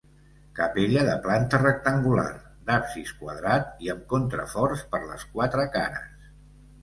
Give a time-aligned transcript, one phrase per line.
[0.59, 2.25] Capella de planta rectangular,
[2.69, 6.27] d'absis quadrat i amb contraforts per les quatre cares.